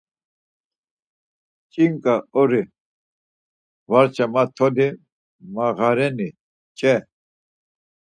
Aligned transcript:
Ç̌inǩa 1.71 2.15
ori, 2.39 2.63
varça 3.89 4.25
ma 4.33 4.43
toli 4.55 4.87
mağareni 5.53 6.29
ç̌e? 6.77 6.95